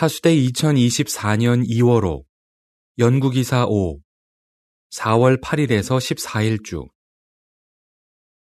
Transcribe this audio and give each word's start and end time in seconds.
파수대 0.00 0.34
2024년 0.34 1.62
2월호 1.68 2.24
연구기사 2.96 3.66
5 3.66 4.00
4월 4.92 5.42
8일에서 5.42 5.98
14일 5.98 6.64
주 6.64 6.88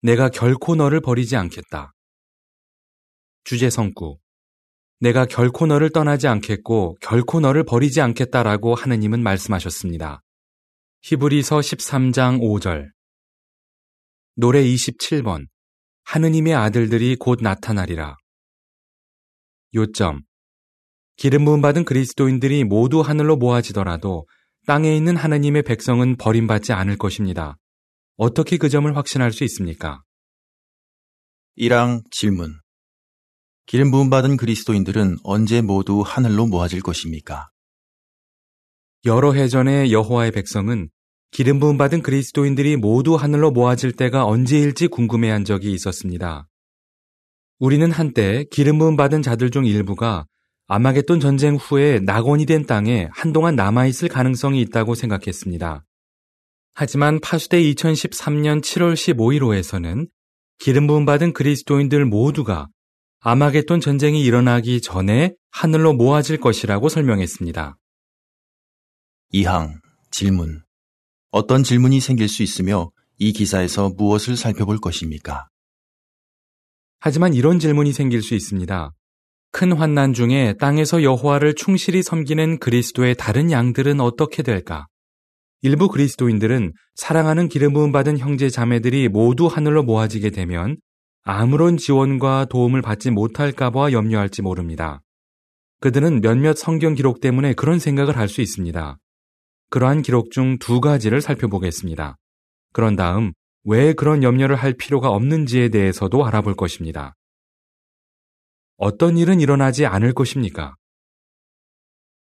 내가 0.00 0.28
결코 0.28 0.76
너를 0.76 1.00
버리지 1.00 1.34
않겠다. 1.34 1.96
주제 3.42 3.70
성구 3.70 4.20
내가 5.00 5.26
결코 5.26 5.66
너를 5.66 5.90
떠나지 5.90 6.28
않겠고 6.28 6.96
결코 7.00 7.40
너를 7.40 7.64
버리지 7.64 8.02
않겠다라고 8.02 8.76
하느님은 8.76 9.20
말씀하셨습니다. 9.24 10.22
히브리서 11.02 11.58
13장 11.58 12.40
5절 12.40 12.88
노래 14.36 14.62
27번 14.62 15.48
하느님의 16.04 16.54
아들들이 16.54 17.16
곧 17.16 17.40
나타나리라. 17.42 18.16
요점 19.74 20.27
기름 21.18 21.44
부음 21.44 21.60
받은 21.60 21.84
그리스도인들이 21.84 22.62
모두 22.62 23.00
하늘로 23.00 23.34
모아지더라도 23.34 24.28
땅에 24.66 24.96
있는 24.96 25.16
하느님의 25.16 25.64
백성은 25.64 26.16
버림받지 26.16 26.72
않을 26.72 26.96
것입니다. 26.96 27.58
어떻게 28.16 28.56
그 28.56 28.68
점을 28.68 28.96
확신할 28.96 29.32
수 29.32 29.42
있습니까? 29.42 30.04
1항 31.58 32.02
질문. 32.12 32.60
기름 33.66 33.90
부음 33.90 34.10
받은 34.10 34.36
그리스도인들은 34.36 35.16
언제 35.24 35.60
모두 35.60 36.02
하늘로 36.06 36.46
모아질 36.46 36.82
것입니까? 36.82 37.48
여러 39.04 39.32
해 39.32 39.48
전에 39.48 39.90
여호와의 39.90 40.30
백성은 40.30 40.88
기름 41.32 41.58
부음 41.58 41.78
받은 41.78 42.02
그리스도인들이 42.02 42.76
모두 42.76 43.16
하늘로 43.16 43.50
모아질 43.50 43.90
때가 43.90 44.24
언제일지 44.24 44.86
궁금해한 44.86 45.44
적이 45.44 45.72
있었습니다. 45.72 46.46
우리는 47.58 47.90
한때 47.90 48.44
기름 48.52 48.78
부음 48.78 48.96
받은 48.96 49.22
자들 49.22 49.50
중 49.50 49.64
일부가 49.64 50.24
아마겟돈 50.70 51.18
전쟁 51.18 51.56
후에 51.56 51.98
낙원이 52.00 52.44
된 52.44 52.66
땅에 52.66 53.08
한동안 53.10 53.56
남아있을 53.56 54.10
가능성이 54.10 54.60
있다고 54.60 54.94
생각했습니다. 54.94 55.82
하지만 56.74 57.20
파수대 57.20 57.58
2013년 57.62 58.60
7월 58.60 58.92
15일호에서는 58.92 60.08
기름 60.58 60.86
부음 60.86 61.06
받은 61.06 61.32
그리스도인들 61.32 62.04
모두가 62.04 62.68
아마겟돈 63.20 63.80
전쟁이 63.80 64.22
일어나기 64.22 64.82
전에 64.82 65.34
하늘로 65.50 65.94
모아질 65.94 66.36
것이라고 66.38 66.90
설명했습니다. 66.90 67.78
2항 69.32 69.80
질문. 70.10 70.62
어떤 71.30 71.62
질문이 71.62 72.00
생길 72.00 72.28
수 72.28 72.42
있으며 72.42 72.90
이 73.16 73.32
기사에서 73.32 73.88
무엇을 73.96 74.36
살펴볼 74.36 74.78
것입니까? 74.78 75.48
하지만 77.00 77.32
이런 77.32 77.58
질문이 77.58 77.94
생길 77.94 78.22
수 78.22 78.34
있습니다. 78.34 78.92
큰 79.50 79.72
환난 79.72 80.12
중에 80.12 80.54
땅에서 80.58 81.02
여호와를 81.02 81.54
충실히 81.54 82.02
섬기는 82.02 82.58
그리스도의 82.58 83.14
다른 83.16 83.50
양들은 83.50 84.00
어떻게 84.00 84.42
될까? 84.42 84.86
일부 85.62 85.88
그리스도인들은 85.88 86.72
사랑하는 86.94 87.48
기름 87.48 87.72
부음 87.72 87.90
받은 87.90 88.18
형제 88.18 88.48
자매들이 88.48 89.08
모두 89.08 89.46
하늘로 89.46 89.82
모아지게 89.82 90.30
되면 90.30 90.76
아무런 91.24 91.76
지원과 91.76 92.46
도움을 92.50 92.82
받지 92.82 93.10
못할까 93.10 93.70
봐 93.70 93.90
염려할지 93.90 94.42
모릅니다. 94.42 95.00
그들은 95.80 96.20
몇몇 96.20 96.56
성경 96.56 96.94
기록 96.94 97.20
때문에 97.20 97.54
그런 97.54 97.78
생각을 97.78 98.16
할 98.16 98.28
수 98.28 98.40
있습니다. 98.40 98.98
그러한 99.70 100.02
기록 100.02 100.30
중 100.30 100.58
두 100.58 100.80
가지를 100.80 101.20
살펴보겠습니다. 101.20 102.16
그런 102.72 102.96
다음 102.96 103.32
왜 103.64 103.92
그런 103.92 104.22
염려를 104.22 104.56
할 104.56 104.74
필요가 104.74 105.10
없는지에 105.10 105.68
대해서도 105.70 106.24
알아볼 106.24 106.54
것입니다. 106.54 107.14
어떤 108.80 109.18
일은 109.18 109.40
일어나지 109.40 109.86
않을 109.86 110.14
것입니까? 110.14 110.76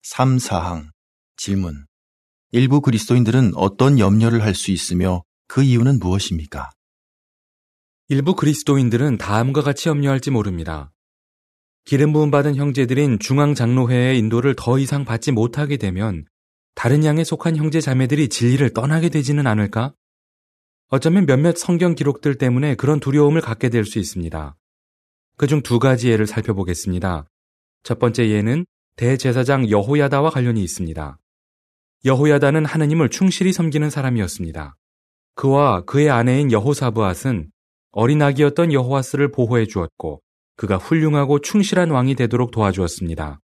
3, 0.03 0.37
4항 0.37 0.89
질문. 1.35 1.85
일부 2.51 2.79
그리스도인들은 2.79 3.53
어떤 3.55 3.97
염려를 3.97 4.43
할 4.43 4.53
수 4.53 4.69
있으며 4.69 5.23
그 5.47 5.63
이유는 5.63 5.97
무엇입니까? 5.97 6.69
일부 8.07 8.35
그리스도인들은 8.35 9.17
다음과 9.17 9.63
같이 9.63 9.89
염려할지 9.89 10.29
모릅니다. 10.29 10.91
기름 11.85 12.13
부음 12.13 12.29
받은 12.29 12.55
형제들인 12.55 13.17
중앙 13.17 13.55
장로회의 13.55 14.19
인도를 14.19 14.53
더 14.55 14.77
이상 14.77 15.05
받지 15.05 15.31
못하게 15.31 15.77
되면 15.77 16.23
다른 16.75 17.03
양에 17.03 17.23
속한 17.23 17.57
형제 17.57 17.81
자매들이 17.81 18.29
진리를 18.29 18.73
떠나게 18.75 19.09
되지는 19.09 19.47
않을까? 19.47 19.95
어쩌면 20.89 21.25
몇몇 21.25 21.57
성경 21.57 21.95
기록들 21.95 22.37
때문에 22.37 22.75
그런 22.75 22.99
두려움을 22.99 23.41
갖게 23.41 23.69
될 23.69 23.85
수 23.85 23.97
있습니다. 23.97 24.55
그중 25.37 25.61
두 25.61 25.79
가지 25.79 26.09
예를 26.09 26.27
살펴보겠습니다. 26.27 27.25
첫 27.83 27.99
번째 27.99 28.29
예는 28.29 28.65
대제사장 28.95 29.69
여호야다와 29.69 30.29
관련이 30.29 30.63
있습니다. 30.63 31.17
여호야다는 32.05 32.65
하느님을 32.65 33.09
충실히 33.09 33.53
섬기는 33.53 33.89
사람이었습니다. 33.89 34.75
그와 35.35 35.81
그의 35.85 36.09
아내인 36.09 36.51
여호사브앗은 36.51 37.49
어린 37.91 38.21
아기였던 38.21 38.73
여호와스를 38.73 39.31
보호해 39.31 39.65
주었고 39.65 40.21
그가 40.55 40.77
훌륭하고 40.77 41.39
충실한 41.39 41.89
왕이 41.89 42.15
되도록 42.15 42.51
도와주었습니다. 42.51 43.39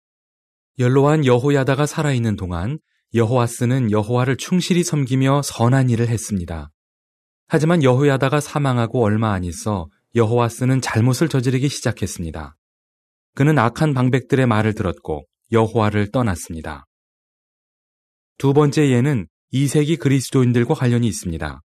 연로한 0.78 1.26
여호야다가 1.26 1.86
살아있는 1.86 2.36
동안 2.36 2.80
여호와스는 3.14 3.92
여호와를 3.92 4.38
충실히 4.38 4.84
섬기며 4.84 5.42
선한 5.44 5.90
일을 5.90 6.08
했습니다. 6.08 6.70
하지만 7.48 7.84
여호야다가 7.84 8.40
사망하고 8.40 9.04
얼마 9.04 9.34
안 9.34 9.44
있어 9.44 9.90
여호와스는 10.16 10.82
잘못을 10.82 11.30
저지르기 11.30 11.70
시작했습니다. 11.70 12.56
그는 13.36 13.58
악한 13.60 13.94
방백들의 13.94 14.46
말을 14.48 14.74
들었고 14.74 15.26
여호와를 15.52 16.12
떠났습니다. 16.12 16.86
두 18.38 18.54
번째 18.54 18.90
예는 18.90 19.28
이세기 19.52 19.98
그리스도인들과 19.98 20.74
관련이 20.74 21.08
있습니다. 21.08 21.62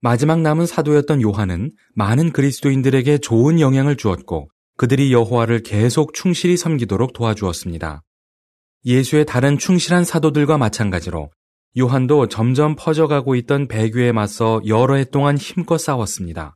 마지막 0.00 0.40
남은 0.40 0.66
사도였던 0.66 1.22
요한은 1.22 1.72
많은 1.94 2.32
그리스도인들에게 2.32 3.18
좋은 3.18 3.58
영향을 3.58 3.96
주었고 3.96 4.48
그들이 4.76 5.12
여호와를 5.12 5.62
계속 5.64 6.14
충실히 6.14 6.56
섬기도록 6.56 7.12
도와주었습니다. 7.12 8.02
예수의 8.84 9.26
다른 9.26 9.58
충실한 9.58 10.04
사도들과 10.04 10.56
마찬가지로 10.58 11.30
요한도 11.76 12.28
점점 12.28 12.76
퍼져가고 12.76 13.34
있던 13.34 13.66
배교에 13.66 14.12
맞서 14.12 14.60
여러 14.66 14.94
해 14.94 15.04
동안 15.04 15.36
힘껏 15.36 15.78
싸웠습니다. 15.78 16.54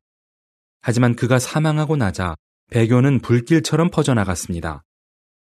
하지만 0.83 1.15
그가 1.17 1.39
사망하고 1.39 1.97
나자 1.97 2.35
배교는 2.71 3.21
불길처럼 3.21 3.91
퍼져나갔습니다. 3.91 4.83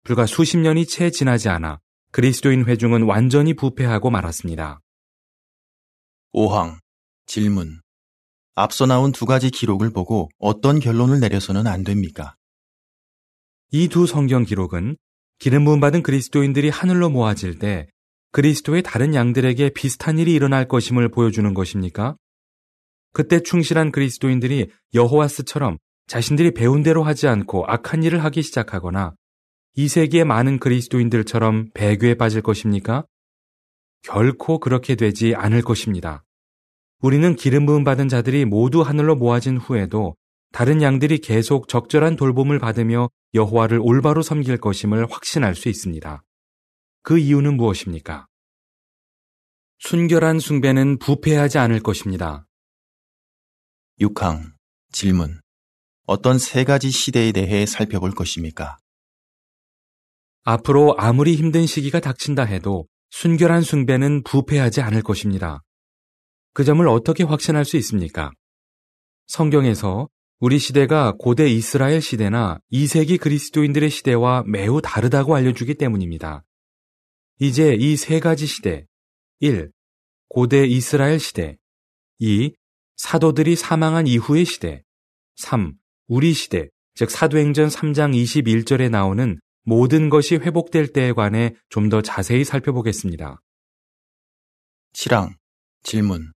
불과 0.03 0.25
수십 0.25 0.57
년이 0.57 0.85
채 0.87 1.11
지나지 1.11 1.49
않아 1.49 1.79
그리스도인 2.11 2.65
회중은 2.65 3.03
완전히 3.03 3.53
부패하고 3.53 4.09
말았습니다. 4.09 4.79
5항 6.33 6.79
질문. 7.25 7.81
앞서 8.55 8.85
나온 8.85 9.11
두 9.11 9.25
가지 9.25 9.51
기록을 9.51 9.91
보고 9.91 10.29
어떤 10.39 10.79
결론을 10.79 11.19
내려서는 11.19 11.67
안 11.67 11.83
됩니까? 11.83 12.35
이 13.71 13.87
두 13.87 14.07
성경 14.07 14.43
기록은 14.43 14.97
기름 15.37 15.63
부음 15.63 15.79
받은 15.79 16.01
그리스도인들이 16.03 16.69
하늘로 16.69 17.09
모아질 17.09 17.59
때 17.59 17.87
그리스도의 18.31 18.83
다른 18.83 19.13
양들에게 19.13 19.69
비슷한 19.69 20.17
일이 20.19 20.33
일어날 20.33 20.67
것임을 20.67 21.09
보여주는 21.09 21.53
것입니까? 21.53 22.15
그때 23.13 23.41
충실한 23.41 23.91
그리스도인들이 23.91 24.69
여호와스처럼 24.93 25.77
자신들이 26.07 26.53
배운 26.53 26.83
대로 26.83 27.03
하지 27.03 27.27
않고 27.27 27.65
악한 27.67 28.03
일을 28.03 28.23
하기 28.23 28.41
시작하거나 28.41 29.13
이 29.75 29.87
세기의 29.87 30.25
많은 30.25 30.59
그리스도인들처럼 30.59 31.69
배교에 31.73 32.15
빠질 32.15 32.41
것입니까? 32.41 33.05
결코 34.01 34.59
그렇게 34.59 34.95
되지 34.95 35.35
않을 35.35 35.61
것입니다. 35.61 36.23
우리는 37.01 37.35
기름 37.35 37.65
부음 37.65 37.83
받은 37.83 38.09
자들이 38.09 38.45
모두 38.45 38.81
하늘로 38.81 39.15
모아진 39.15 39.57
후에도 39.57 40.15
다른 40.51 40.81
양들이 40.81 41.19
계속 41.19 41.67
적절한 41.67 42.15
돌봄을 42.15 42.59
받으며 42.59 43.09
여호와를 43.33 43.79
올바로 43.81 44.21
섬길 44.21 44.57
것임을 44.57 45.05
확신할 45.09 45.55
수 45.55 45.69
있습니다. 45.69 46.23
그 47.03 47.19
이유는 47.19 47.55
무엇입니까? 47.55 48.27
순결한 49.79 50.39
숭배는 50.39 50.97
부패하지 50.97 51.57
않을 51.59 51.79
것입니다. 51.81 52.45
6항 53.99 54.53
질문. 54.93 55.41
어떤 56.05 56.39
세 56.39 56.63
가지 56.63 56.89
시대에 56.89 57.31
대해 57.33 57.65
살펴볼 57.65 58.11
것입니까? 58.11 58.77
앞으로 60.43 60.95
아무리 60.97 61.35
힘든 61.35 61.65
시기가 61.65 61.99
닥친다 61.99 62.43
해도 62.43 62.87
순결한 63.11 63.61
숭배는 63.61 64.23
부패하지 64.23 64.81
않을 64.81 65.03
것입니다. 65.03 65.61
그 66.53 66.63
점을 66.63 66.87
어떻게 66.87 67.23
확신할 67.23 67.65
수 67.65 67.75
있습니까? 67.77 68.31
성경에서 69.27 70.07
우리 70.39 70.57
시대가 70.59 71.13
고대 71.19 71.49
이스라엘 71.49 72.01
시대나 72.01 72.59
2세기 72.71 73.19
그리스도인들의 73.19 73.89
시대와 73.89 74.45
매우 74.47 74.81
다르다고 74.81 75.35
알려주기 75.35 75.75
때문입니다. 75.75 76.43
이제 77.41 77.75
이 77.77 77.97
세 77.97 78.19
가지 78.21 78.47
시대, 78.47 78.85
1. 79.39 79.71
고대 80.29 80.65
이스라엘 80.65 81.19
시대, 81.19 81.57
2. 82.19 82.53
사도들이 82.99 83.55
사망한 83.55 84.07
이후의 84.07 84.43
시대. 84.43 84.83
3. 85.37 85.73
우리 86.09 86.33
시대, 86.33 86.67
즉 86.95 87.09
사도행전 87.09 87.69
3장 87.69 88.13
21절에 88.13 88.89
나오는 88.89 89.39
모든 89.63 90.09
것이 90.09 90.35
회복될 90.35 90.91
때에 90.91 91.13
관해 91.13 91.55
좀 91.69 91.87
더 91.89 92.01
자세히 92.01 92.43
살펴보겠습니다. 92.43 93.39
7항 94.93 95.33
질문 95.81 96.33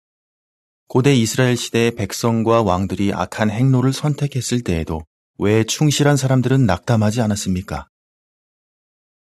고대 0.87 1.12
이스라엘 1.14 1.56
시대의 1.56 1.97
백성과 1.97 2.62
왕들이 2.62 3.12
악한 3.12 3.50
행로를 3.50 3.93
선택했을 3.93 4.62
때에도 4.62 5.05
왜 5.38 5.65
충실한 5.65 6.17
사람들은 6.17 6.65
낙담하지 6.65 7.23
않았습니까? 7.23 7.88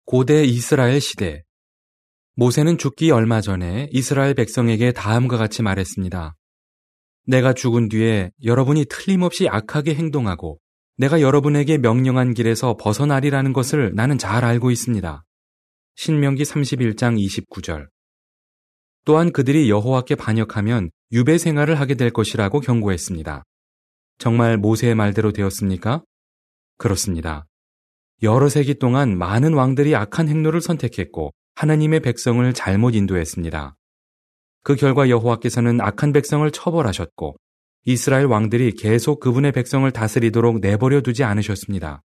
고대 0.07 0.45
이스라엘 0.45 1.03
시대 1.03 1.43
모세는 2.37 2.79
죽기 2.79 3.11
얼마 3.11 3.43
전에 3.43 3.91
이스라엘 3.93 4.33
백성에게 4.33 4.93
다음과 4.93 5.37
같이 5.37 5.63
말했습니다. 5.63 6.38
내가 7.29 7.53
죽은 7.53 7.91
뒤에 7.91 8.31
여러분이 8.43 8.87
틀림없이 8.87 9.49
악하게 9.51 9.95
행동하고 9.95 10.59
내가 10.97 11.21
여러분에게 11.21 11.77
명령한 11.77 12.33
길에서 12.33 12.79
벗어나리라는 12.79 13.53
것을 13.53 13.93
나는 13.95 14.17
잘 14.17 14.47
알고 14.47 14.71
있습니다. 14.71 15.23
신명기 15.97 16.43
31장 16.43 17.23
29절. 17.23 17.87
또한 19.05 19.31
그들이 19.31 19.69
여호와께 19.69 20.15
반역하면 20.15 20.91
유배 21.13 21.37
생활을 21.37 21.79
하게 21.79 21.97
될 21.97 22.11
것이라고 22.11 22.61
경고했습니다. 22.61 23.45
정말 24.17 24.57
모세의 24.57 24.95
말대로 24.95 25.31
되었습니까? 25.33 26.03
그렇습니다. 26.79 27.45
여러 28.23 28.49
세기 28.49 28.75
동안 28.75 29.19
많은 29.19 29.53
왕들이 29.53 29.95
악한 29.95 30.29
행로를 30.29 30.63
선택했고 30.63 31.33
하나님의 31.57 32.01
백성을 32.01 32.51
잘못 32.55 32.95
인도했습니다. 32.95 33.77
그 34.69 34.77
결과 34.77 35.09
여호와께서는 35.09 35.81
악한 35.81 36.13
백성을 36.13 36.51
처벌하셨고 36.51 37.37
이스라엘 37.87 38.27
왕들이 38.27 38.73
계속 38.73 39.19
그분의 39.19 39.53
백성을 39.53 39.91
다스리도록 39.91 40.61
내버려 40.61 41.01
두지 41.01 41.25
않으셨습니다. 41.25 42.03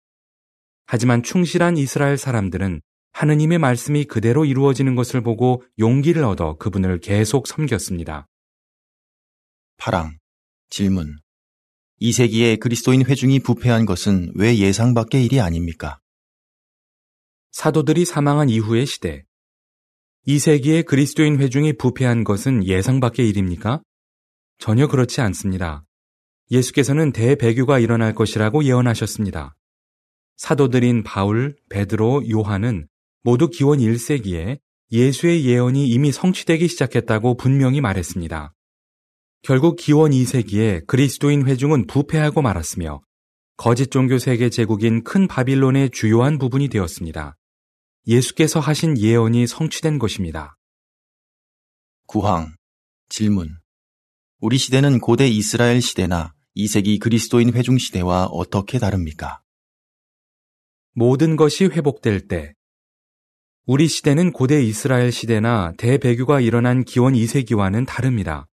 하지만 0.85 1.23
충실한 1.23 1.77
이스라엘 1.77 2.19
사람들은 2.19 2.81
하느님의 3.13 3.59
말씀이 3.59 4.07
그대로 4.07 4.45
이루어지는 4.45 4.97
것을 4.97 5.21
보고 5.21 5.63
용기를 5.79 6.25
얻어 6.25 6.57
그분을 6.57 6.99
계속 6.99 7.47
섬겼습니다. 7.47 8.27
8항 9.77 10.17
질문 10.69 11.17
2세기에 12.03 12.59
그리스도인 12.59 13.05
회중이 13.07 13.39
부패한 13.39 13.87
것은 13.87 14.33
왜 14.35 14.59
예상 14.59 14.95
밖의 14.95 15.25
일이 15.25 15.41
아닙니까? 15.41 16.01
사도들이 17.53 18.05
사망한 18.05 18.49
이후의 18.49 18.87
시대, 18.87 19.28
2세기에 20.27 20.85
그리스도인 20.85 21.39
회중이 21.39 21.75
부패한 21.75 22.25
것은 22.25 22.67
예상 22.67 23.01
밖의 23.01 23.29
일입니까? 23.29 23.81
전혀 24.59 24.87
그렇지 24.89 25.21
않습니다. 25.21 25.85
예수께서는 26.51 27.13
대배교가 27.13 27.79
일어날 27.79 28.15
것이라고 28.15 28.65
예언하셨습니다. 28.65 29.57
사도들인 30.37 31.03
바울, 31.03 31.57
베드로, 31.71 32.29
요한은 32.31 32.89
모두 33.23 33.49
기원 33.49 33.79
1세기에 33.79 34.59
예수의 34.91 35.45
예언이 35.47 35.89
이미 35.89 36.13
성취되기 36.13 36.69
시작했다고 36.69 37.37
분명히 37.37 37.81
말했습니다. 37.81 38.55
결국 39.43 39.77
기원 39.77 40.11
2세기에 40.11 40.87
그리스도인 40.87 41.47
회중은 41.47 41.87
부패하고 41.87 42.43
말았으며 42.43 43.01
거짓 43.57 43.91
종교 43.91 44.19
세계 44.19 44.51
제국인 44.51 45.05
큰 45.05 45.27
바빌론의 45.27 45.91
주요한 45.91 46.39
부분이 46.39 46.69
되었습니다. 46.69 47.38
예수께서 48.09 48.59
하신 48.59 48.97
예언이 48.97 49.47
성취된 49.47 49.99
것입니다. 49.99 50.57
9항 52.07 52.55
질문 53.11 53.59
우리 54.41 54.57
시대는 54.57 54.99
고대 54.99 55.29
이스라엘 55.29 55.83
시대나 55.83 56.33
2세기 56.57 57.01
그리스도인 57.01 57.53
회중 57.53 57.77
시대와 57.77 58.25
어떻게 58.27 58.79
다릅니까? 58.79 59.43
모든 60.95 61.37
것이 61.37 61.67
회복될 61.67 62.29
때 62.29 62.55
우리 63.67 63.87
시대는 63.87 64.33
고대 64.33 64.63
이스라엘 64.63 65.13
시대나 65.13 65.75
대배교가 65.77 66.41
일어난 66.41 66.85
기원 66.85 67.13
2세기와는 67.13 67.87
다릅니다. 67.87 68.49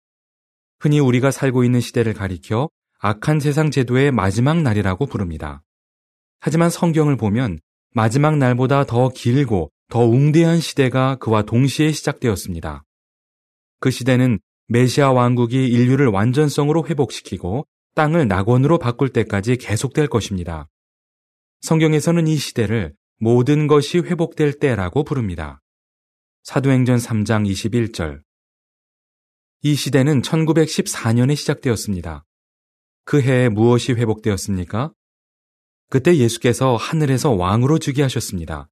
흔히 0.79 1.01
우리가 1.01 1.33
살고 1.33 1.65
있는 1.65 1.81
시대를 1.81 2.15
가리켜 2.15 2.71
악한 3.01 3.41
세상 3.41 3.73
제도의 3.73 4.13
마지막 4.13 4.63
날이라고 4.63 5.07
부릅니다. 5.07 5.65
하지만 6.39 6.71
성경을 6.71 7.17
보면 7.17 7.59
마지막 7.93 8.39
날보다 8.39 8.85
더 8.85 9.09
길고 9.09 9.73
더 9.89 10.05
웅대한 10.05 10.61
시대가 10.61 11.17
그와 11.17 11.43
동시에 11.43 11.91
시작되었습니다. 11.91 12.85
그 13.81 13.91
시대는 13.91 14.39
메시아 14.69 15.11
왕국이 15.11 15.67
인류를 15.67 16.07
완전성으로 16.07 16.87
회복시키고 16.87 17.67
땅을 17.97 18.29
낙원으로 18.29 18.79
바꿀 18.79 19.09
때까지 19.09 19.57
계속될 19.57 20.07
것입니다. 20.07 20.69
성경에서는 21.63 22.29
이 22.29 22.37
시대를 22.37 22.95
모든 23.19 23.67
것이 23.67 23.99
회복될 23.99 24.61
때라고 24.61 25.03
부릅니다. 25.03 25.61
사도행전 26.45 26.99
3장 26.99 27.51
21절. 27.51 28.23
이 29.63 29.75
시대는 29.75 30.23
1914년에 30.23 31.35
시작되었습니다. 31.35 32.25
그 33.05 33.21
해에 33.21 33.49
무엇이 33.49 33.93
회복되었습니까? 33.93 34.93
그때 35.91 36.17
예수께서 36.17 36.77
하늘에서 36.77 37.33
왕으로 37.33 37.79
즉위 37.79 38.01
하셨습니다. 38.01 38.69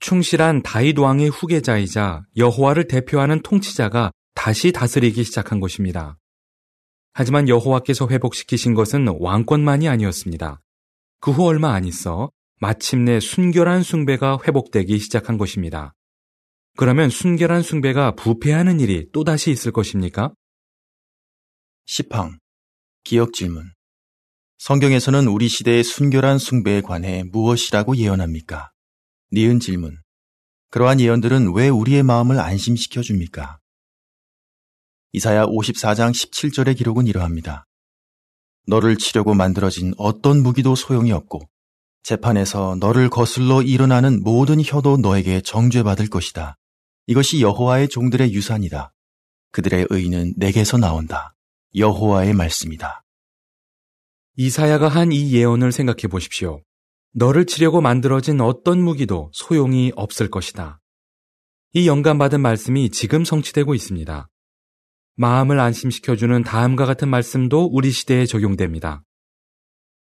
충실한 0.00 0.62
다윗 0.62 0.98
왕의 0.98 1.30
후계자이자 1.30 2.22
여호와를 2.36 2.88
대표하는 2.88 3.40
통치자가 3.42 4.10
다시 4.34 4.72
다스리기 4.72 5.24
시작한 5.24 5.60
것입니다. 5.60 6.18
하지만 7.12 7.48
여호와께서 7.48 8.08
회복시키신 8.08 8.74
것은 8.74 9.06
왕권만이 9.20 9.88
아니었습니다. 9.88 10.60
그 11.20 11.30
후 11.30 11.44
얼마 11.44 11.72
안 11.74 11.84
있어 11.84 12.30
마침내 12.60 13.20
순결한 13.20 13.82
숭배가 13.82 14.38
회복되기 14.46 14.98
시작한 14.98 15.38
것입니다. 15.38 15.94
그러면 16.76 17.10
순결한 17.10 17.62
숭배가 17.62 18.14
부패하는 18.16 18.80
일이 18.80 19.10
또다시 19.12 19.50
있을 19.50 19.70
것입니까? 19.70 20.32
10항 21.86 22.38
기억 23.04 23.32
질문 23.32 23.70
성경에서는 24.60 25.26
우리 25.26 25.48
시대의 25.48 25.82
순결한 25.82 26.36
숭배에 26.36 26.82
관해 26.82 27.22
무엇이라고 27.22 27.96
예언합니까? 27.96 28.70
니은 29.32 29.58
질문. 29.58 29.96
그러한 30.68 31.00
예언들은 31.00 31.54
왜 31.54 31.70
우리의 31.70 32.02
마음을 32.02 32.38
안심시켜 32.38 33.00
줍니까? 33.00 33.58
이사야 35.12 35.46
54장 35.46 36.12
17절의 36.12 36.76
기록은 36.76 37.06
이러합니다. 37.06 37.66
너를 38.66 38.98
치려고 38.98 39.32
만들어진 39.32 39.94
어떤 39.96 40.42
무기도 40.42 40.74
소용이 40.74 41.10
없고 41.10 41.40
재판에서 42.02 42.76
너를 42.78 43.08
거슬러 43.08 43.62
일어나는 43.62 44.22
모든 44.22 44.62
혀도 44.62 44.98
너에게 44.98 45.40
정죄받을 45.40 46.10
것이다. 46.10 46.58
이것이 47.06 47.40
여호와의 47.40 47.88
종들의 47.88 48.34
유산이다. 48.34 48.92
그들의 49.52 49.86
의는 49.88 50.34
내게서 50.36 50.76
나온다. 50.76 51.34
여호와의 51.74 52.34
말씀이다. 52.34 53.04
이사야가 54.42 54.88
한 54.88 55.12
이 55.12 55.34
예언을 55.34 55.70
생각해 55.70 56.08
보십시오. 56.10 56.62
너를 57.12 57.44
치려고 57.44 57.82
만들어진 57.82 58.40
어떤 58.40 58.82
무기도 58.82 59.30
소용이 59.34 59.92
없을 59.96 60.30
것이다. 60.30 60.80
이 61.74 61.86
영감받은 61.86 62.40
말씀이 62.40 62.88
지금 62.88 63.26
성취되고 63.26 63.74
있습니다. 63.74 64.30
마음을 65.16 65.60
안심시켜주는 65.60 66.42
다음과 66.42 66.86
같은 66.86 67.08
말씀도 67.08 67.66
우리 67.70 67.90
시대에 67.90 68.24
적용됩니다. 68.24 69.02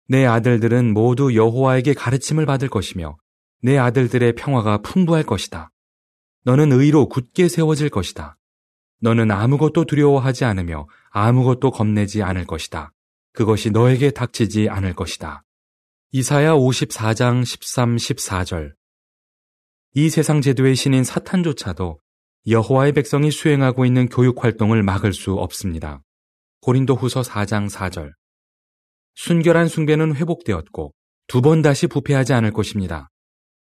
내 0.08 0.28
아들들은 0.28 0.94
모두 0.94 1.34
여호와에게 1.34 1.96
가르침을 1.96 2.46
받을 2.46 2.70
것이며 2.70 3.18
내 3.64 3.80
아들들의 3.80 4.34
평화가 4.36 4.84
풍부할 4.84 5.24
것이다. 5.24 5.72
너는 6.44 6.74
의로 6.74 7.10
굳게 7.10 7.48
세워질 7.48 7.90
것이다. 7.90 8.38
너는 9.02 9.32
아무것도 9.32 9.86
두려워하지 9.86 10.46
않으며 10.46 10.88
아무것도 11.10 11.72
겁내지 11.72 12.22
않을 12.22 12.46
것이다. 12.46 12.94
그것이 13.38 13.70
너에게 13.70 14.10
닥치지 14.10 14.68
않을 14.68 14.96
것이다. 14.96 15.44
이사야 16.12 16.54
54장 16.54 17.46
13, 17.46 17.96
14절. 17.96 18.74
이 19.94 20.10
세상 20.10 20.42
제도의 20.42 20.76
신인 20.76 21.04
사탄조차도 21.04 22.00
여호와의 22.48 22.94
백성이 22.94 23.30
수행하고 23.30 23.86
있는 23.86 24.10
교육 24.10 24.44
활동을 24.44 24.82
막을 24.82 25.14
수 25.14 25.34
없습니다. 25.34 26.02
고린도 26.62 26.96
후서 26.96 27.22
4장 27.22 27.70
4절. 27.70 28.14
순결한 29.14 29.68
숭배는 29.68 30.16
회복되었고 30.16 30.96
두 31.28 31.42
번 31.44 31.62
다시 31.62 31.86
부패하지 31.86 32.34
않을 32.34 32.50
것입니다. 32.50 33.12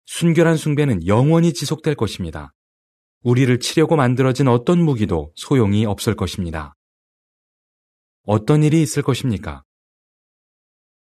순결한 0.07 0.57
숭배는 0.57 1.07
영원히 1.07 1.53
지속될 1.53 1.95
것입니다. 1.95 2.53
우리를 3.23 3.61
치려고 3.61 3.95
만들어진 3.95 4.49
어떤 4.49 4.83
무기도 4.83 5.31
소용이 5.37 5.87
없을 5.87 6.17
것입니다. 6.17 6.75
어떤 8.25 8.63
일이 8.63 8.81
있을 8.83 9.03
것입니까? 9.03 9.65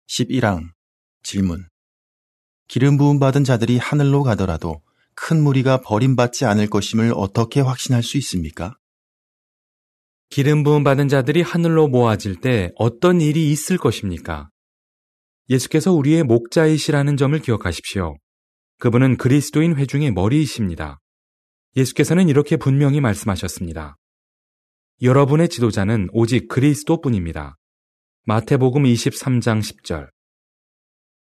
11항 0.09 0.71
질문 1.23 1.69
기름 2.67 2.97
부음 2.97 3.21
받은 3.21 3.45
자들이 3.45 3.79
하늘로 3.79 4.25
가더라도 4.25 4.83
큰 5.15 5.41
무리가 5.41 5.81
버림받지 5.81 6.45
않을 6.45 6.69
것임을 6.69 7.13
어떻게 7.15 7.61
확신할 7.61 8.03
수 8.03 8.19
있습니까? 8.19 8.77
기름 10.29 10.65
부음 10.65 10.83
받은 10.83 11.07
자들이 11.07 11.43
하늘로 11.43 11.87
모아질 11.87 12.41
때 12.41 12.73
어떤 12.75 13.21
일이 13.21 13.53
있을 13.53 13.79
것입니까? 13.79 14.51
예수께서 15.51 15.93
우리의 15.93 16.25
목자이시라는 16.25 17.17
점을 17.17 17.39
기억하십시오. 17.39 18.17
그분은 18.81 19.19
그리스도인 19.19 19.77
회중의 19.77 20.11
머리이십니다. 20.11 20.99
예수께서는 21.77 22.29
이렇게 22.29 22.57
분명히 22.57 23.01
말씀하셨습니다. 23.01 23.97
여러분의 25.03 25.49
지도자는 25.49 26.09
오직 26.13 26.47
그리스도뿐입니다. 26.47 27.57
마태복음 28.27 28.85
23장 28.85 29.61
10절. 29.61 30.09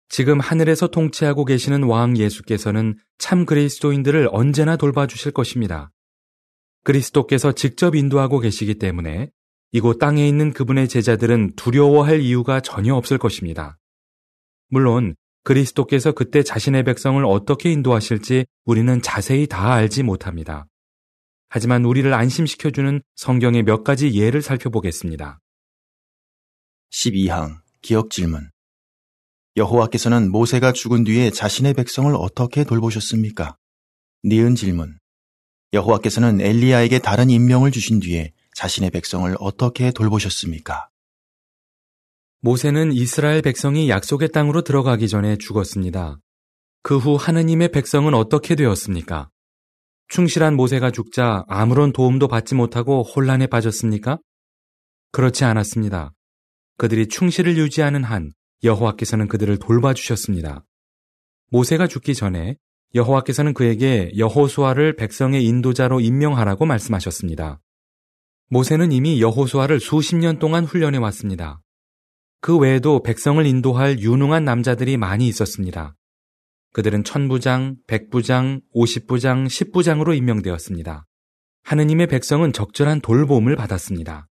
지금 0.08 0.38
하늘에서 0.38 0.86
통치하고 0.86 1.44
계시는 1.44 1.82
왕 1.82 2.16
예수께서는 2.16 2.94
참 3.18 3.44
그리스도인들을 3.44 4.28
언제나 4.30 4.76
돌봐주실 4.76 5.32
것입니다. 5.32 5.90
그리스도께서 6.84 7.50
직접 7.50 7.96
인도하고 7.96 8.38
계시기 8.38 8.76
때문에 8.76 9.28
이곳 9.72 9.98
땅에 9.98 10.26
있는 10.26 10.52
그분의 10.52 10.88
제자들은 10.88 11.56
두려워할 11.56 12.20
이유가 12.20 12.60
전혀 12.60 12.94
없을 12.94 13.18
것입니다. 13.18 13.76
물론 14.68 15.16
그리스도께서 15.42 16.12
그때 16.12 16.44
자신의 16.44 16.84
백성을 16.84 17.22
어떻게 17.24 17.72
인도하실지 17.72 18.46
우리는 18.64 19.02
자세히 19.02 19.48
다 19.48 19.72
알지 19.74 20.04
못합니다. 20.04 20.66
하지만 21.48 21.84
우리를 21.84 22.12
안심시켜주는 22.12 23.02
성경의 23.16 23.62
몇 23.62 23.84
가지 23.84 24.12
예를 24.12 24.42
살펴보겠습니다. 24.42 25.40
12항 26.92 27.60
기억 27.82 28.10
질문 28.10 28.50
여호와께서는 29.56 30.30
모세가 30.30 30.72
죽은 30.72 31.04
뒤에 31.04 31.30
자신의 31.30 31.74
백성을 31.74 32.14
어떻게 32.14 32.64
돌보셨습니까? 32.64 33.56
니은 34.24 34.54
질문 34.54 34.98
여호와께서는 35.72 36.40
엘리야에게 36.40 37.00
다른 37.00 37.30
임명을 37.30 37.72
주신 37.72 38.00
뒤에 38.00 38.32
자신의 38.54 38.90
백성을 38.90 39.34
어떻게 39.38 39.90
돌보셨습니까? 39.90 40.88
모세는 42.40 42.92
이스라엘 42.92 43.42
백성이 43.42 43.88
약속의 43.88 44.30
땅으로 44.30 44.62
들어가기 44.62 45.08
전에 45.08 45.36
죽었습니다. 45.36 46.20
그 46.82 46.98
후 46.98 47.16
하느님의 47.16 47.72
백성은 47.72 48.14
어떻게 48.14 48.54
되었습니까? 48.54 49.30
충실한 50.08 50.56
모세가 50.56 50.90
죽자 50.90 51.44
아무런 51.48 51.92
도움도 51.92 52.28
받지 52.28 52.54
못하고 52.54 53.02
혼란에 53.02 53.46
빠졌습니까? 53.46 54.18
그렇지 55.12 55.44
않았습니다. 55.44 56.12
그들이 56.78 57.08
충실을 57.08 57.56
유지하는 57.58 58.04
한 58.04 58.32
여호와께서는 58.64 59.28
그들을 59.28 59.58
돌봐주셨습니다. 59.58 60.64
모세가 61.50 61.86
죽기 61.86 62.14
전에 62.14 62.56
여호와께서는 62.94 63.52
그에게 63.52 64.10
여호수아를 64.16 64.96
백성의 64.96 65.44
인도자로 65.44 66.00
임명하라고 66.00 66.64
말씀하셨습니다. 66.64 67.60
모세는 68.48 68.92
이미 68.92 69.20
여호수아를 69.20 69.78
수십 69.78 70.16
년 70.16 70.38
동안 70.38 70.64
훈련해 70.64 70.98
왔습니다. 70.98 71.60
그 72.40 72.56
외에도 72.56 73.02
백성을 73.02 73.44
인도할 73.44 73.98
유능한 73.98 74.44
남자들이 74.44 74.96
많이 74.96 75.28
있었습니다. 75.28 75.94
그들은 76.72 77.04
천부장, 77.04 77.76
백부장, 77.86 78.60
오십부장, 78.72 79.48
십부장으로 79.48 80.14
임명되었습니다. 80.14 81.04
하느님의 81.64 82.06
백성은 82.06 82.52
적절한 82.52 83.00
돌봄을 83.00 83.56
받았습니다. 83.56 84.28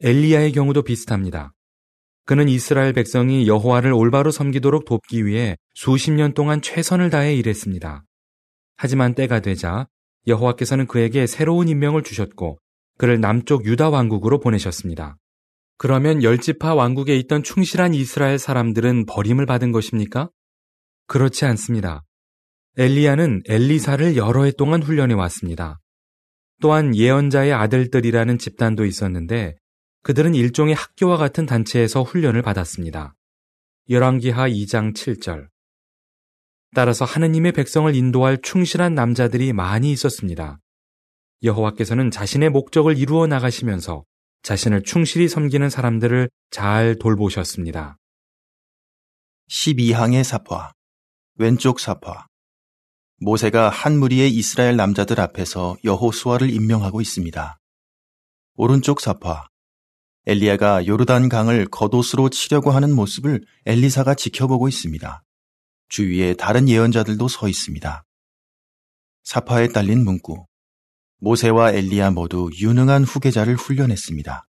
엘리야의 0.00 0.52
경우도 0.52 0.82
비슷합니다. 0.82 1.52
그는 2.24 2.48
이스라엘 2.48 2.92
백성이 2.92 3.48
여호와를 3.48 3.92
올바로 3.92 4.30
섬기도록 4.30 4.84
돕기 4.84 5.24
위해 5.24 5.56
수십 5.74 6.10
년 6.10 6.34
동안 6.34 6.60
최선을 6.60 7.10
다해 7.10 7.34
일했습니다. 7.36 8.04
하지만 8.76 9.14
때가 9.14 9.40
되자 9.40 9.88
여호와께서는 10.26 10.86
그에게 10.86 11.26
새로운 11.26 11.68
임명을 11.68 12.02
주셨고 12.02 12.58
그를 12.98 13.20
남쪽 13.20 13.64
유다 13.64 13.88
왕국으로 13.90 14.40
보내셨습니다. 14.40 15.16
그러면 15.78 16.22
열지파 16.22 16.74
왕국에 16.74 17.16
있던 17.16 17.42
충실한 17.42 17.94
이스라엘 17.94 18.38
사람들은 18.38 19.06
버림을 19.06 19.46
받은 19.46 19.72
것입니까? 19.72 20.30
그렇지 21.08 21.46
않습니다. 21.46 22.04
엘리야는 22.76 23.42
엘리사를 23.48 24.16
여러 24.16 24.44
해 24.44 24.52
동안 24.52 24.82
훈련해 24.82 25.14
왔습니다. 25.14 25.80
또한 26.60 26.94
예언자의 26.94 27.52
아들들이라는 27.52 28.38
집단도 28.38 28.84
있었는데 28.84 29.56
그들은 30.02 30.34
일종의 30.34 30.74
학교와 30.74 31.16
같은 31.16 31.46
단체에서 31.46 32.02
훈련을 32.02 32.42
받았습니다. 32.42 33.14
열왕기하 33.88 34.48
2장 34.50 34.94
7절. 34.94 35.48
따라서 36.74 37.06
하느님의 37.06 37.52
백성을 37.52 37.92
인도할 37.94 38.38
충실한 38.42 38.94
남자들이 38.94 39.54
많이 39.54 39.90
있었습니다. 39.92 40.58
여호와께서는 41.42 42.10
자신의 42.10 42.50
목적을 42.50 42.98
이루어 42.98 43.26
나가시면서 43.26 44.04
자신을 44.42 44.82
충실히 44.82 45.26
섬기는 45.26 45.70
사람들을 45.70 46.28
잘 46.50 46.96
돌보셨습니다. 46.98 47.96
12항의 49.50 50.22
사파 50.22 50.72
왼쪽 51.40 51.78
사파 51.78 52.26
모세가 53.20 53.68
한 53.68 53.96
무리의 53.96 54.28
이스라엘 54.34 54.74
남자들 54.74 55.20
앞에서 55.20 55.76
여호수아를 55.84 56.50
임명하고 56.50 57.00
있습니다. 57.00 57.60
오른쪽 58.54 59.00
사파 59.00 59.46
엘리야가 60.26 60.88
요르단 60.88 61.28
강을 61.28 61.68
겉옷으로 61.70 62.30
치려고 62.30 62.72
하는 62.72 62.92
모습을 62.92 63.44
엘리사가 63.66 64.16
지켜보고 64.16 64.66
있습니다. 64.66 65.22
주위에 65.90 66.34
다른 66.34 66.68
예언자들도 66.68 67.28
서 67.28 67.48
있습니다. 67.48 68.02
사파에 69.22 69.68
딸린 69.68 70.02
문구 70.02 70.44
모세와 71.20 71.70
엘리야 71.70 72.10
모두 72.10 72.50
유능한 72.58 73.04
후계자를 73.04 73.54
훈련했습니다. 73.54 74.44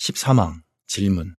13항 0.00 0.62
질문 0.88 1.36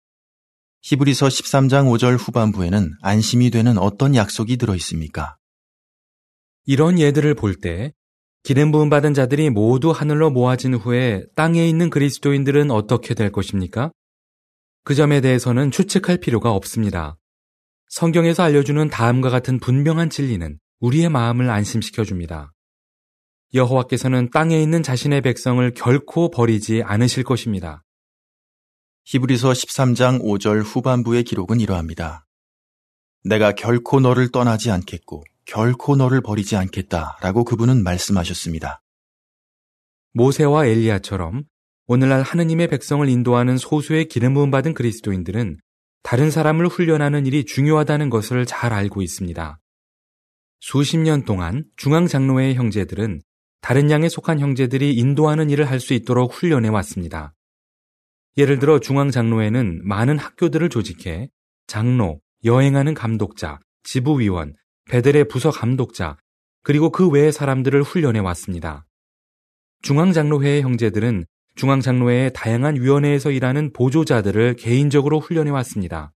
히브리서 0.90 1.28
13장 1.28 1.84
5절 1.84 2.16
후반부에는 2.18 2.94
안심이 3.02 3.50
되는 3.50 3.76
어떤 3.76 4.14
약속이 4.14 4.56
들어 4.56 4.74
있습니까? 4.76 5.36
이런 6.64 6.98
예들을 6.98 7.34
볼 7.34 7.60
때 7.60 7.92
기름 8.42 8.72
부음 8.72 8.88
받은 8.88 9.12
자들이 9.12 9.50
모두 9.50 9.90
하늘로 9.90 10.30
모아진 10.30 10.72
후에 10.72 11.26
땅에 11.36 11.68
있는 11.68 11.90
그리스도인들은 11.90 12.70
어떻게 12.70 13.12
될 13.12 13.30
것입니까? 13.30 13.92
그 14.82 14.94
점에 14.94 15.20
대해서는 15.20 15.70
추측할 15.70 16.20
필요가 16.20 16.52
없습니다. 16.52 17.18
성경에서 17.88 18.44
알려주는 18.44 18.88
다음과 18.88 19.28
같은 19.28 19.60
분명한 19.60 20.08
진리는 20.08 20.58
우리의 20.80 21.10
마음을 21.10 21.50
안심시켜 21.50 22.04
줍니다. 22.04 22.54
여호와께서는 23.52 24.30
땅에 24.30 24.58
있는 24.62 24.82
자신의 24.82 25.20
백성을 25.20 25.70
결코 25.74 26.30
버리지 26.30 26.82
않으실 26.82 27.24
것입니다. 27.24 27.84
히브리서 29.10 29.52
13장 29.52 30.20
5절 30.20 30.62
후반부의 30.62 31.22
기록은 31.24 31.60
이러합니다. 31.60 32.26
내가 33.24 33.52
결코 33.52 34.00
너를 34.00 34.30
떠나지 34.30 34.70
않겠고 34.70 35.24
결코 35.46 35.96
너를 35.96 36.20
버리지 36.20 36.56
않겠다 36.56 37.16
라고 37.22 37.42
그분은 37.42 37.82
말씀하셨습니다. 37.82 38.82
모세와 40.12 40.66
엘리야처럼 40.66 41.44
오늘날 41.86 42.20
하느님의 42.20 42.68
백성을 42.68 43.08
인도하는 43.08 43.56
소수의 43.56 44.08
기름 44.08 44.34
부음 44.34 44.50
받은 44.50 44.74
그리스도인들은 44.74 45.56
다른 46.02 46.30
사람을 46.30 46.66
훈련하는 46.66 47.24
일이 47.24 47.46
중요하다는 47.46 48.10
것을 48.10 48.44
잘 48.44 48.74
알고 48.74 49.00
있습니다. 49.00 49.58
수십 50.60 50.98
년 50.98 51.24
동안 51.24 51.64
중앙 51.78 52.08
장로회의 52.08 52.56
형제들은 52.56 53.22
다른 53.62 53.90
양에 53.90 54.10
속한 54.10 54.38
형제들이 54.38 54.92
인도하는 54.96 55.48
일을 55.48 55.64
할 55.64 55.80
수 55.80 55.94
있도록 55.94 56.34
훈련해 56.34 56.68
왔습니다. 56.68 57.32
예를 58.38 58.60
들어 58.60 58.78
중앙장로회는 58.78 59.80
많은 59.84 60.16
학교들을 60.16 60.68
조직해 60.68 61.28
장로, 61.66 62.20
여행하는 62.44 62.94
감독자, 62.94 63.58
지부위원, 63.82 64.54
배들의 64.88 65.26
부서 65.26 65.50
감독자, 65.50 66.16
그리고 66.62 66.90
그 66.90 67.08
외의 67.08 67.32
사람들을 67.32 67.82
훈련해 67.82 68.20
왔습니다. 68.20 68.86
중앙장로회의 69.82 70.62
형제들은 70.62 71.24
중앙장로회의 71.56 72.32
다양한 72.32 72.76
위원회에서 72.76 73.32
일하는 73.32 73.72
보조자들을 73.72 74.54
개인적으로 74.54 75.18
훈련해 75.18 75.50
왔습니다. 75.50 76.12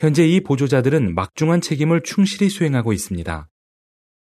현재 0.00 0.26
이 0.26 0.40
보조자들은 0.40 1.14
막중한 1.14 1.60
책임을 1.60 2.04
충실히 2.04 2.48
수행하고 2.48 2.94
있습니다. 2.94 3.50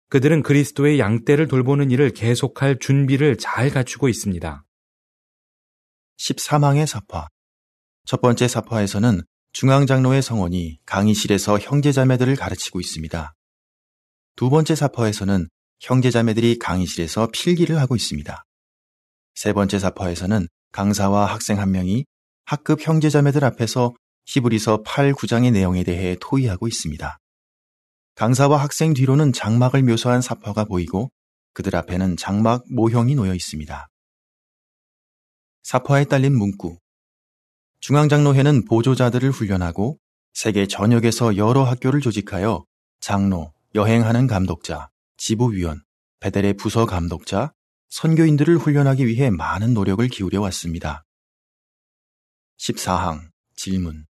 그들은 0.08 0.42
그리스도의 0.42 0.98
양떼를 0.98 1.46
돌보는 1.46 1.92
일을 1.92 2.10
계속할 2.10 2.80
준비를 2.80 3.36
잘 3.36 3.70
갖추고 3.70 4.08
있습니다. 4.08 4.64
13항의 6.18 6.86
사파 6.86 7.28
첫 8.04 8.20
번째 8.20 8.48
사파에서는 8.48 9.22
중앙장로의 9.52 10.22
성원이 10.22 10.78
강의실에서 10.84 11.58
형제자매들을 11.58 12.36
가르치고 12.36 12.80
있습니다. 12.80 13.34
두 14.36 14.50
번째 14.50 14.74
사파에서는 14.74 15.48
형제자매들이 15.80 16.58
강의실에서 16.58 17.28
필기를 17.32 17.78
하고 17.78 17.96
있습니다. 17.96 18.42
세 19.34 19.52
번째 19.52 19.78
사파에서는 19.78 20.48
강사와 20.72 21.26
학생 21.26 21.60
한 21.60 21.70
명이 21.70 22.04
학급 22.44 22.80
형제자매들 22.86 23.44
앞에서 23.44 23.94
히브리서 24.26 24.82
8, 24.84 25.12
9장의 25.14 25.52
내용에 25.52 25.84
대해 25.84 26.16
토의하고 26.20 26.68
있습니다. 26.68 27.18
강사와 28.16 28.58
학생 28.58 28.94
뒤로는 28.94 29.32
장막을 29.32 29.82
묘사한 29.84 30.20
사파가 30.20 30.64
보이고 30.64 31.10
그들 31.54 31.76
앞에는 31.76 32.16
장막 32.16 32.64
모형이 32.68 33.14
놓여 33.14 33.34
있습니다. 33.34 33.88
사파에 35.62 36.04
딸린 36.04 36.36
문구 36.36 36.78
중앙장로회는 37.80 38.64
보조자들을 38.64 39.30
훈련하고 39.30 39.98
세계 40.32 40.66
전역에서 40.66 41.36
여러 41.36 41.64
학교를 41.64 42.00
조직하여 42.00 42.64
장로, 43.00 43.52
여행하는 43.74 44.26
감독자, 44.26 44.88
지부위원, 45.16 45.82
베델의 46.20 46.54
부서 46.54 46.86
감독자, 46.86 47.52
선교인들을 47.90 48.56
훈련하기 48.56 49.06
위해 49.06 49.30
많은 49.30 49.74
노력을 49.74 50.06
기울여 50.08 50.40
왔습니다. 50.42 51.04
14항 52.58 53.30
질문. 53.56 54.06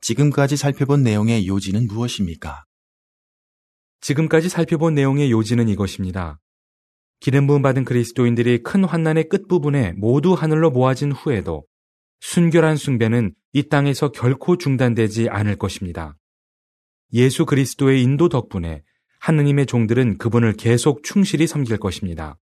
지금까지 0.00 0.56
살펴본 0.56 1.02
내용의 1.02 1.46
요지는 1.46 1.86
무엇입니까? 1.86 2.64
지금까지 4.00 4.48
살펴본 4.48 4.94
내용의 4.94 5.30
요지는 5.30 5.68
이것입니다. 5.68 6.40
기름 7.22 7.46
부음 7.46 7.62
받은 7.62 7.84
그리스도인들이 7.84 8.64
큰 8.64 8.82
환난의 8.82 9.28
끝부분에 9.28 9.92
모두 9.92 10.32
하늘로 10.34 10.72
모아진 10.72 11.12
후에도 11.12 11.64
순결한 12.18 12.76
숭배는 12.76 13.32
이 13.52 13.68
땅에서 13.68 14.10
결코 14.10 14.58
중단되지 14.58 15.28
않을 15.28 15.54
것입니다. 15.54 16.16
예수 17.12 17.46
그리스도의 17.46 18.02
인도 18.02 18.28
덕분에 18.28 18.82
하느님의 19.20 19.66
종들은 19.66 20.18
그분을 20.18 20.54
계속 20.54 21.04
충실히 21.04 21.46
섬길 21.46 21.76
것입니다. 21.76 22.38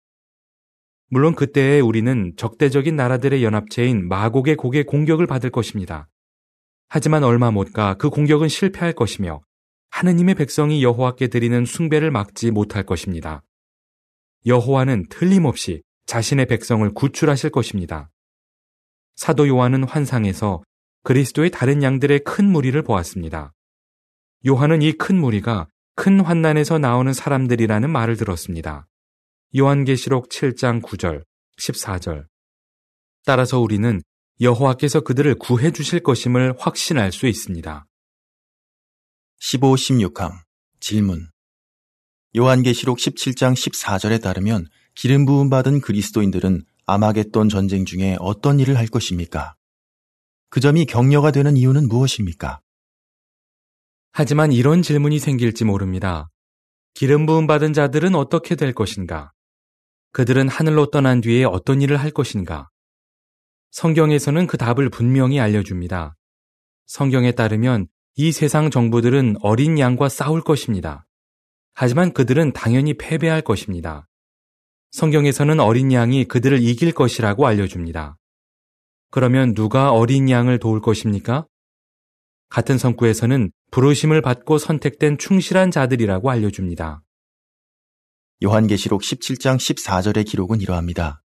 물론 1.11 1.35
그때에 1.35 1.81
우리는 1.81 2.33
적대적인 2.39 2.97
나라들의 2.97 3.45
연합체인 3.45 4.09
마곡의 4.09 4.57
곡의 4.57 4.85
공격을 4.85 5.27
받을 5.27 5.51
것입니다. 5.51 6.09
하지만 6.89 7.23
얼마 7.23 7.51
못 7.51 7.75
가 7.75 7.97
그 7.99 8.09
공격은 8.09 8.49
실패할 8.49 8.95
것이며 8.95 9.43
하느님의 9.91 10.37
백성이 10.37 10.83
여호와께 10.83 11.27
드리는 11.27 11.67
숭배를 11.67 12.11
막지 12.11 12.51
못할 12.51 12.85
것입니다. 12.85 13.43
여호와는 14.47 15.07
틀림없이 15.09 15.83
자신의 16.07 16.47
백성을 16.47 16.89
구출하실 16.95 17.51
것입니다. 17.51 18.11
사도 19.17 19.47
요한은 19.47 19.85
환상에서 19.85 20.63
그리스도의 21.03 21.51
다른 21.51 21.83
양들의 21.83 22.21
큰 22.25 22.51
무리를 22.51 22.81
보았습니다. 22.83 23.53
요한은 24.47 24.83
이 24.83 24.93
큰 24.93 25.17
무리가 25.21 25.69
큰 25.95 26.21
환난에서 26.21 26.79
나오는 26.79 27.13
사람들이라는 27.13 27.91
말을 27.91 28.17
들었습니다. 28.17 28.87
요한계시록 29.57 30.31
7장 30.31 30.81
9절, 30.83 31.25
14절. 31.59 32.27
따라서 33.27 33.61
우리는 33.61 34.01
여호와께서 34.41 35.03
그들을 35.03 35.35
구해 35.35 35.71
주실 35.71 36.01
것임을 36.01 36.55
확신할 36.59 37.13
수 37.13 37.27
있습니다. 37.27 37.87
15, 39.39 39.75
16항 39.75 40.33
질문. 40.81 41.29
요한계시록 42.37 42.99
17장 42.99 43.55
14절에 43.55 44.23
따르면 44.23 44.69
기름 44.95 45.27
부음 45.27 45.51
받은 45.51 45.81
그리스도인들은 45.81 46.65
아마겟돈 46.87 47.49
전쟁 47.49 47.85
중에 47.85 48.17
어떤 48.21 48.61
일을 48.61 48.79
할 48.79 48.87
것입니까? 48.87 49.57
그 50.49 50.61
점이 50.61 50.87
격려가 50.87 51.33
되는 51.33 51.57
이유는 51.57 51.89
무엇입니까? 51.89 52.61
하지만 54.13 54.53
이런 54.53 54.83
질문이 54.83 55.19
생길지 55.19 55.65
모릅니다. 55.65 56.31
기름 56.95 57.27
부음 57.27 57.47
받은 57.47 57.73
자들은 57.73 58.15
어떻게 58.15 58.55
될 58.55 58.75
것인가? 58.75 59.33
그들은 60.13 60.49
하늘로 60.49 60.91
떠난 60.91 61.21
뒤에 61.21 61.45
어떤 61.45 61.81
일을 61.83 61.97
할 61.97 62.11
것인가? 62.11 62.69
성경에서는 63.71 64.47
그 64.47 64.57
답을 64.57 64.91
분명히 64.91 65.39
알려줍니다. 65.39 66.17
성경에 66.87 67.33
따르면 67.33 67.87
이 68.17 68.33
세상 68.33 68.71
정부들은 68.71 69.37
어린 69.43 69.79
양과 69.79 70.09
싸울 70.09 70.43
것입니다. 70.43 71.07
하지만 71.83 72.13
그들은 72.13 72.53
당연히 72.53 72.93
패배할 72.93 73.41
것입니다. 73.41 74.07
성경에서는 74.91 75.61
어린 75.61 75.93
양이 75.93 76.27
그들을 76.27 76.63
이길 76.63 76.93
것이라고 76.93 77.47
알려줍니다. 77.47 78.19
그러면 79.11 79.55
누가 79.55 79.91
어린 79.91 80.29
양을 80.29 80.59
도울 80.59 80.83
것입니까? 80.83 81.47
같은 82.51 82.77
성구에서는 82.77 83.51
부르심을 83.71 84.21
받고 84.21 84.59
선택된 84.59 85.17
충실한 85.17 85.71
자들이라고 85.71 86.31
알려줍니다. 86.31 87.01
요한계시록 88.43 89.01
17장 89.01 89.57
14절의 89.57 90.27
기록은 90.27 90.61
이러합니다. 90.61 91.23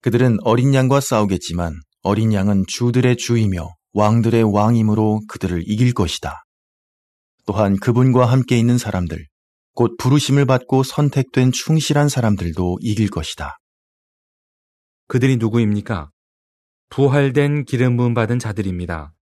그들은 0.00 0.38
어린 0.44 0.72
양과 0.72 1.00
싸우겠지만 1.00 1.74
어린 2.00 2.32
양은 2.32 2.64
주들의 2.68 3.18
주이며 3.18 3.68
왕들의 3.92 4.44
왕임으로 4.44 5.20
그들을 5.28 5.62
이길 5.66 5.92
것이다. 5.92 6.42
또한 7.44 7.76
그분과 7.76 8.24
함께 8.24 8.56
있는 8.58 8.78
사람들, 8.78 9.26
곧 9.74 9.96
부르심을 9.98 10.44
받고 10.44 10.82
선택된 10.82 11.52
충실한 11.52 12.08
사람들도 12.08 12.78
이길 12.80 13.08
것이다. 13.08 13.58
그들이 15.08 15.36
누구입니까? 15.36 16.10
부활된 16.90 17.64
기름 17.64 17.96
부음 17.96 18.14
받은 18.14 18.38
자들입니다. 18.38 19.14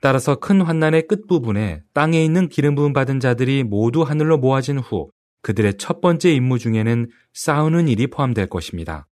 따라서 0.00 0.36
큰 0.36 0.60
환난의 0.60 1.06
끝부분에 1.08 1.82
땅에 1.94 2.24
있는 2.24 2.48
기름 2.48 2.74
부음 2.74 2.92
받은 2.92 3.20
자들이 3.20 3.64
모두 3.64 4.02
하늘로 4.02 4.38
모아진 4.38 4.78
후 4.78 5.10
그들의 5.42 5.74
첫 5.78 6.00
번째 6.00 6.32
임무 6.32 6.58
중에는 6.58 7.08
싸우는 7.34 7.88
일이 7.88 8.06
포함될 8.06 8.48
것입니다. 8.48 9.06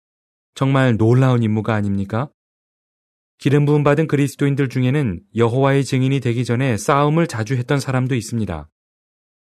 정말 0.54 0.96
놀라운 0.96 1.42
임무가 1.42 1.74
아닙니까? 1.74 2.30
기름 3.38 3.64
부음 3.64 3.82
받은 3.82 4.06
그리스도인들 4.06 4.68
중에는 4.68 5.20
여호와의 5.34 5.84
증인이 5.84 6.20
되기 6.20 6.44
전에 6.44 6.76
싸움을 6.76 7.26
자주 7.26 7.54
했던 7.54 7.80
사람도 7.80 8.14
있습니다. 8.14 8.68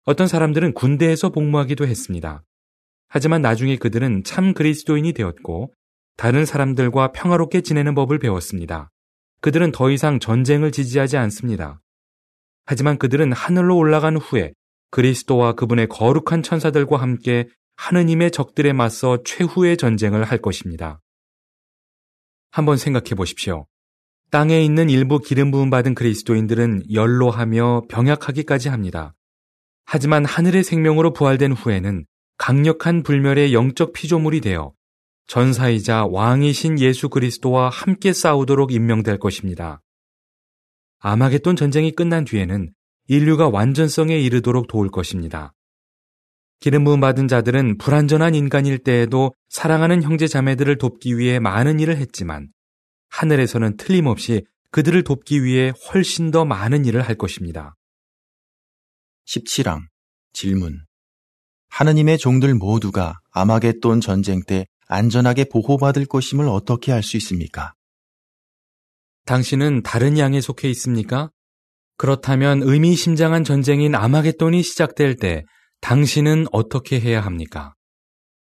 어떤 0.04 0.26
사람들은 0.26 0.74
군대에서 0.74 1.30
복무하기도 1.30 1.86
했습니다. 1.86 2.42
하지만 3.08 3.40
나중에 3.42 3.76
그들은 3.76 4.24
참 4.24 4.52
그리스도인이 4.52 5.12
되었고 5.12 5.72
다른 6.16 6.44
사람들과 6.44 7.12
평화롭게 7.12 7.60
지내는 7.60 7.94
법을 7.94 8.18
배웠습니다. 8.18 8.90
그들은 9.40 9.70
더 9.72 9.90
이상 9.90 10.18
전쟁을 10.18 10.72
지지하지 10.72 11.16
않습니다. 11.18 11.80
하지만 12.64 12.98
그들은 12.98 13.32
하늘로 13.32 13.76
올라간 13.76 14.16
후에 14.16 14.52
그리스도와 14.90 15.54
그분의 15.54 15.88
거룩한 15.88 16.42
천사들과 16.42 16.96
함께 16.96 17.48
하느님의 17.76 18.30
적들에 18.30 18.72
맞서 18.72 19.22
최후의 19.24 19.76
전쟁을 19.76 20.24
할 20.24 20.38
것입니다. 20.38 21.00
한번 22.50 22.76
생각해 22.76 23.14
보십시오. 23.16 23.66
땅에 24.30 24.62
있는 24.62 24.90
일부 24.90 25.18
기름 25.18 25.50
부음 25.50 25.70
받은 25.70 25.94
그리스도인들은 25.94 26.92
연로하며 26.92 27.82
병약하기까지 27.88 28.68
합니다. 28.68 29.14
하지만 29.84 30.24
하늘의 30.24 30.64
생명으로 30.64 31.12
부활된 31.12 31.52
후에는 31.52 32.06
강력한 32.38 33.02
불멸의 33.02 33.52
영적 33.54 33.92
피조물이 33.92 34.40
되어 34.40 34.72
전사이자 35.26 36.06
왕이신 36.06 36.80
예수 36.80 37.08
그리스도와 37.08 37.68
함께 37.68 38.12
싸우도록 38.12 38.72
임명될 38.72 39.18
것입니다. 39.18 39.80
아마겟돈 40.98 41.56
전쟁이 41.56 41.92
끝난 41.92 42.24
뒤에는 42.24 42.72
인류가 43.08 43.48
완전성에 43.48 44.18
이르도록 44.18 44.68
도울 44.68 44.90
것입니다. 44.90 45.52
기름 46.60 46.84
부음 46.84 47.00
받은 47.00 47.26
자들은 47.26 47.78
불완전한 47.78 48.36
인간일 48.36 48.78
때에도 48.78 49.32
사랑하는 49.48 50.02
형제 50.02 50.28
자매들을 50.28 50.78
돕기 50.78 51.18
위해 51.18 51.40
많은 51.40 51.80
일을 51.80 51.96
했지만 51.96 52.48
하늘에서는 53.08 53.76
틀림없이 53.76 54.44
그들을 54.70 55.02
돕기 55.02 55.42
위해 55.44 55.72
훨씬 55.92 56.30
더 56.30 56.44
많은 56.44 56.84
일을 56.84 57.02
할 57.02 57.16
것입니다. 57.16 57.74
17항 59.26 59.82
질문 60.32 60.84
하느님의 61.68 62.18
종들 62.18 62.54
모두가 62.54 63.20
아마겟돈 63.30 64.00
전쟁 64.00 64.42
때 64.42 64.66
안전하게 64.88 65.44
보호받을 65.44 66.06
것임을 66.06 66.46
어떻게 66.48 66.92
알 66.92 67.02
수 67.02 67.16
있습니까? 67.16 67.74
당신은 69.24 69.82
다른 69.82 70.18
양에 70.18 70.40
속해 70.40 70.68
있습니까? 70.70 71.30
그렇다면 71.96 72.62
의미심장한 72.62 73.44
전쟁인 73.44 73.94
아마겟돈이 73.94 74.62
시작될 74.62 75.16
때 75.16 75.44
당신은 75.80 76.46
어떻게 76.52 77.00
해야 77.00 77.20
합니까? 77.20 77.74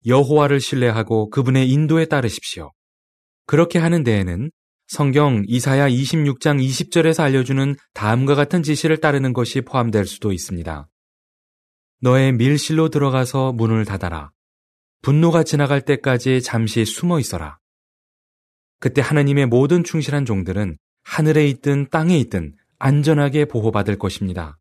여호와를 0.06 0.60
신뢰하고 0.60 1.30
그분의 1.30 1.68
인도에 1.68 2.06
따르십시오. 2.06 2.72
그렇게 3.46 3.78
하는 3.78 4.02
데에는 4.02 4.50
성경 4.90 5.44
이사야 5.46 5.88
26장 5.88 6.60
20절에서 6.60 7.20
알려주는 7.20 7.76
다음과 7.94 8.34
같은 8.34 8.64
지시를 8.64 8.96
따르는 8.96 9.32
것이 9.32 9.60
포함될 9.60 10.04
수도 10.04 10.32
있습니다. 10.32 10.88
너의 12.00 12.32
밀실로 12.32 12.88
들어가서 12.88 13.52
문을 13.52 13.84
닫아라. 13.84 14.32
분노가 15.00 15.44
지나갈 15.44 15.80
때까지 15.80 16.42
잠시 16.42 16.84
숨어 16.84 17.20
있어라. 17.20 17.60
그때 18.80 19.00
하느님의 19.00 19.46
모든 19.46 19.84
충실한 19.84 20.24
종들은 20.24 20.76
하늘에 21.04 21.46
있든 21.46 21.86
땅에 21.90 22.18
있든 22.18 22.56
안전하게 22.80 23.44
보호받을 23.44 23.96
것입니다. 23.96 24.58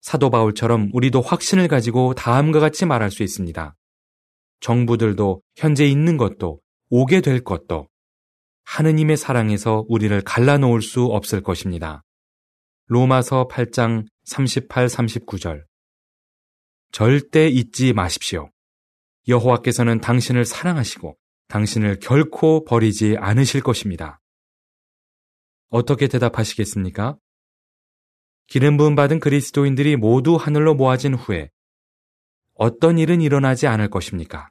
사도 0.00 0.30
바울처럼 0.30 0.90
우리도 0.92 1.22
확신을 1.22 1.66
가지고 1.66 2.14
다음과 2.14 2.60
같이 2.60 2.86
말할 2.86 3.10
수 3.10 3.24
있습니다. 3.24 3.74
정부들도 4.60 5.42
현재 5.56 5.86
있는 5.86 6.16
것도 6.16 6.60
오게 6.88 7.20
될 7.20 7.42
것도 7.42 7.89
하느님의 8.64 9.16
사랑에서 9.16 9.84
우리를 9.88 10.20
갈라놓을 10.22 10.82
수 10.82 11.04
없을 11.04 11.42
것입니다. 11.42 12.02
로마서 12.86 13.48
8장 13.48 14.06
38, 14.24 14.86
39절. 14.86 15.64
절대 16.92 17.48
잊지 17.48 17.92
마십시오. 17.92 18.50
여호와께서는 19.28 20.00
당신을 20.00 20.44
사랑하시고 20.44 21.16
당신을 21.48 21.98
결코 22.00 22.64
버리지 22.64 23.16
않으실 23.18 23.62
것입니다. 23.62 24.20
어떻게 25.68 26.08
대답하시겠습니까? 26.08 27.16
기름 28.48 28.76
부음 28.76 28.96
받은 28.96 29.20
그리스도인들이 29.20 29.96
모두 29.96 30.34
하늘로 30.34 30.74
모아진 30.74 31.14
후에 31.14 31.50
어떤 32.54 32.98
일은 32.98 33.20
일어나지 33.20 33.68
않을 33.68 33.88
것입니까? 33.88 34.50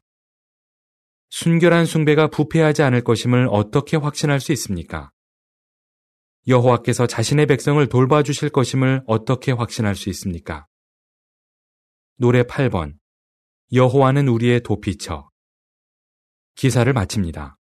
순결한 1.30 1.86
숭배가 1.86 2.28
부패하지 2.28 2.82
않을 2.82 3.04
것임을 3.04 3.48
어떻게 3.52 3.98
확신할 3.98 4.40
수 4.40 4.52
있습니까? 4.54 5.12
여호와께서 6.48 7.06
자신의 7.06 7.46
백성을 7.46 7.86
돌봐주실 7.88 8.50
것임을 8.50 9.04
어떻게 9.06 9.52
확신할 9.52 9.96
수 9.96 10.10
있습니까? 10.10 10.66
노래 12.18 12.42
8번 12.44 12.96
여호와는 13.72 14.28
우리의 14.28 14.62
도피처 14.62 15.30
기사를 16.56 16.92
마칩니다. 16.92 17.59